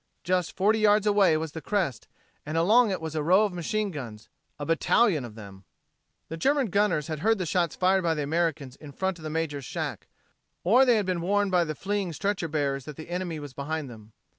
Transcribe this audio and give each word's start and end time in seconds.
Just 0.23 0.57
forty 0.57 0.79
yards 0.79 1.05
away 1.05 1.37
was 1.37 1.51
the 1.51 1.61
crest, 1.61 2.07
and 2.43 2.57
along 2.57 2.89
it 2.89 2.99
was 3.01 3.13
a 3.13 3.21
row 3.21 3.43
of 3.45 3.53
machine 3.53 3.91
guns 3.91 4.29
a 4.57 4.65
battalion 4.65 5.23
of 5.23 5.35
them! 5.35 5.63
The 6.27 6.37
German 6.37 6.71
gunners 6.71 7.05
had 7.05 7.19
heard 7.19 7.37
the 7.37 7.45
shots 7.45 7.75
fired 7.75 8.01
by 8.01 8.15
the 8.15 8.23
Americans 8.23 8.75
in 8.75 8.93
front 8.93 9.19
of 9.19 9.23
the 9.23 9.29
major's 9.29 9.63
shack, 9.63 10.07
or 10.63 10.85
they 10.85 10.95
had 10.95 11.05
been 11.05 11.21
warned 11.21 11.51
by 11.51 11.65
the 11.65 11.75
fleeing 11.75 12.13
stretcher 12.13 12.47
bearers 12.47 12.85
that 12.85 12.95
the 12.95 13.11
enemy 13.11 13.39
was 13.39 13.53
behind 13.53 13.91
them. 13.91 14.13